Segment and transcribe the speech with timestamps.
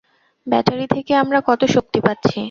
[0.47, 2.39] Battery থেকে আমরা কত শক্তি পাচ্ছি?